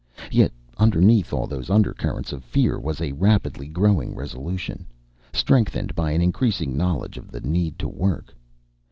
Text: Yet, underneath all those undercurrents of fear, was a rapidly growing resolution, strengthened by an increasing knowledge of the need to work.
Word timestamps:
Yet, 0.31 0.51
underneath 0.77 1.31
all 1.31 1.45
those 1.45 1.69
undercurrents 1.69 2.33
of 2.33 2.43
fear, 2.43 2.79
was 2.79 3.01
a 3.01 3.11
rapidly 3.11 3.67
growing 3.67 4.15
resolution, 4.15 4.87
strengthened 5.31 5.93
by 5.93 6.09
an 6.09 6.23
increasing 6.23 6.75
knowledge 6.75 7.19
of 7.19 7.29
the 7.29 7.41
need 7.41 7.77
to 7.77 7.87
work. 7.87 8.33